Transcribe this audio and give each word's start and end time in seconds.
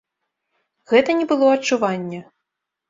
Гэта 0.93 1.17
не 1.21 1.29
было 1.35 1.53
адчуванне. 1.59 2.27